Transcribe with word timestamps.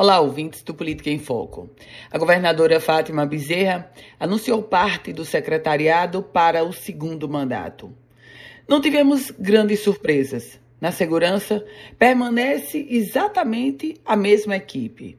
Olá, 0.00 0.20
ouvintes 0.20 0.62
do 0.62 0.72
Política 0.72 1.10
em 1.10 1.18
Foco. 1.18 1.68
A 2.08 2.16
governadora 2.16 2.78
Fátima 2.78 3.26
Bezerra 3.26 3.90
anunciou 4.20 4.62
parte 4.62 5.12
do 5.12 5.24
secretariado 5.24 6.22
para 6.22 6.62
o 6.62 6.72
segundo 6.72 7.28
mandato. 7.28 7.92
Não 8.68 8.80
tivemos 8.80 9.32
grandes 9.32 9.80
surpresas. 9.80 10.60
Na 10.80 10.92
segurança, 10.92 11.64
permanece 11.98 12.86
exatamente 12.88 14.00
a 14.04 14.14
mesma 14.14 14.54
equipe. 14.54 15.18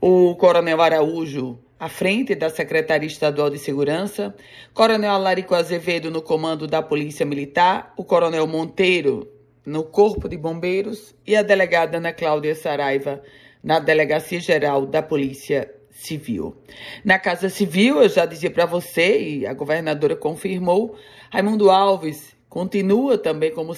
O 0.00 0.34
Coronel 0.34 0.82
Araújo 0.82 1.56
à 1.78 1.88
frente 1.88 2.34
da 2.34 2.50
Secretaria 2.50 3.06
Estadual 3.06 3.48
de 3.48 3.60
Segurança, 3.60 4.34
Coronel 4.74 5.12
Alarico 5.12 5.54
Azevedo 5.54 6.10
no 6.10 6.20
comando 6.20 6.66
da 6.66 6.82
Polícia 6.82 7.24
Militar, 7.24 7.94
o 7.96 8.02
Coronel 8.02 8.48
Monteiro 8.48 9.30
no 9.64 9.84
Corpo 9.84 10.28
de 10.28 10.36
Bombeiros 10.36 11.14
e 11.24 11.36
a 11.36 11.42
delegada 11.42 11.98
Ana 11.98 12.12
Cláudia 12.12 12.56
Saraiva 12.56 13.22
na 13.66 13.80
Delegacia 13.80 14.38
Geral 14.38 14.86
da 14.86 15.02
Polícia 15.02 15.68
Civil. 15.90 16.56
Na 17.04 17.18
Casa 17.18 17.48
Civil, 17.48 18.00
eu 18.00 18.08
já 18.08 18.24
dizia 18.24 18.50
para 18.50 18.64
você, 18.64 19.18
e 19.20 19.46
a 19.46 19.52
governadora 19.52 20.14
confirmou, 20.14 20.96
Raimundo 21.32 21.68
Alves 21.68 22.36
Continua 22.56 23.18
também 23.18 23.52
como 23.52 23.74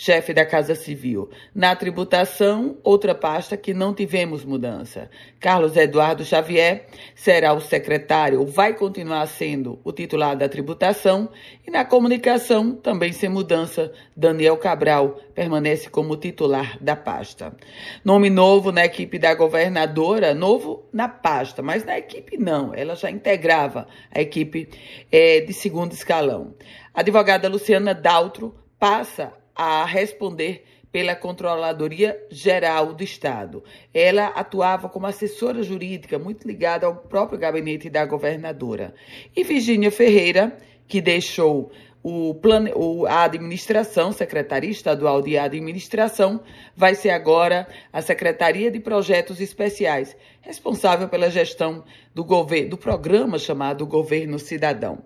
secretário-chefe 0.00 0.32
da 0.32 0.46
Casa 0.46 0.74
Civil. 0.74 1.28
Na 1.54 1.76
tributação, 1.76 2.78
outra 2.82 3.14
pasta 3.14 3.56
que 3.56 3.74
não 3.74 3.94
tivemos 3.94 4.44
mudança. 4.44 5.10
Carlos 5.38 5.76
Eduardo 5.76 6.24
Xavier 6.24 6.86
será 7.14 7.52
o 7.52 7.60
secretário, 7.60 8.44
vai 8.46 8.74
continuar 8.74 9.26
sendo 9.26 9.78
o 9.84 9.92
titular 9.92 10.36
da 10.36 10.48
tributação. 10.48 11.28
E 11.66 11.70
na 11.70 11.84
comunicação, 11.84 12.74
também 12.74 13.12
sem 13.12 13.28
mudança, 13.28 13.92
Daniel 14.16 14.56
Cabral 14.56 15.20
permanece 15.34 15.90
como 15.90 16.16
titular 16.16 16.78
da 16.80 16.96
pasta. 16.96 17.54
Nome 18.02 18.30
novo 18.30 18.72
na 18.72 18.84
equipe 18.84 19.18
da 19.18 19.34
governadora, 19.34 20.32
novo 20.34 20.88
na 20.92 21.08
pasta, 21.08 21.62
mas 21.62 21.84
na 21.84 21.98
equipe 21.98 22.38
não, 22.38 22.74
ela 22.74 22.94
já 22.96 23.10
integrava 23.10 23.86
a 24.10 24.20
equipe 24.20 24.68
é, 25.12 25.40
de 25.40 25.52
segundo 25.52 25.92
escalão. 25.92 26.54
A 26.94 27.00
advogada 27.00 27.48
Luciana 27.48 27.94
Daltro 27.94 28.54
passa 28.78 29.39
a 29.62 29.84
responder 29.84 30.64
pela 30.90 31.14
Controladoria 31.14 32.18
Geral 32.30 32.94
do 32.94 33.04
Estado. 33.04 33.62
Ela 33.92 34.28
atuava 34.28 34.88
como 34.88 35.06
assessora 35.06 35.62
jurídica, 35.62 36.18
muito 36.18 36.48
ligada 36.48 36.86
ao 36.86 36.96
próprio 36.96 37.38
gabinete 37.38 37.90
da 37.90 38.06
governadora. 38.06 38.94
E 39.36 39.44
Virgínia 39.44 39.90
Ferreira, 39.90 40.56
que 40.88 41.02
deixou 41.02 41.70
o 42.02 42.34
plane... 42.34 42.72
a 43.06 43.24
administração, 43.24 44.12
Secretaria 44.12 44.70
Estadual 44.70 45.20
de 45.20 45.36
Administração, 45.36 46.40
vai 46.74 46.94
ser 46.94 47.10
agora 47.10 47.68
a 47.92 48.00
Secretaria 48.00 48.70
de 48.70 48.80
Projetos 48.80 49.42
Especiais, 49.42 50.16
responsável 50.40 51.06
pela 51.06 51.28
gestão 51.28 51.84
do 52.14 52.24
governo, 52.24 52.70
do 52.70 52.78
programa 52.78 53.38
chamado 53.38 53.86
Governo 53.86 54.38
Cidadão. 54.38 55.04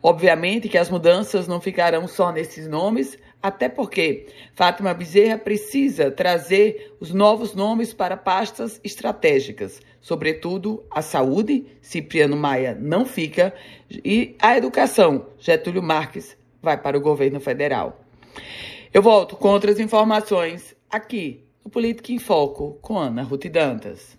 Obviamente 0.00 0.68
que 0.68 0.78
as 0.78 0.88
mudanças 0.88 1.48
não 1.48 1.60
ficarão 1.60 2.06
só 2.06 2.30
nesses 2.30 2.68
nomes, 2.68 3.18
até 3.42 3.68
porque 3.68 4.26
Fátima 4.54 4.92
Bezerra 4.92 5.38
precisa 5.38 6.10
trazer 6.10 6.94
os 6.98 7.14
novos 7.14 7.54
nomes 7.54 7.94
para 7.94 8.16
pastas 8.16 8.80
estratégicas, 8.82 9.80
sobretudo 10.00 10.84
a 10.90 11.02
saúde, 11.02 11.66
Cipriano 11.80 12.36
Maia 12.36 12.76
não 12.78 13.06
fica, 13.06 13.54
e 13.90 14.36
a 14.40 14.56
educação, 14.56 15.26
Getúlio 15.38 15.82
Marques 15.82 16.36
vai 16.60 16.76
para 16.76 16.98
o 16.98 17.00
governo 17.00 17.40
federal. 17.40 18.00
Eu 18.92 19.02
volto 19.02 19.36
com 19.36 19.48
outras 19.48 19.78
informações 19.78 20.74
aqui 20.90 21.44
no 21.64 21.70
Política 21.70 22.12
em 22.12 22.18
Foco 22.18 22.78
com 22.82 22.98
Ana 22.98 23.22
Ruth 23.22 23.46
Dantas. 23.46 24.17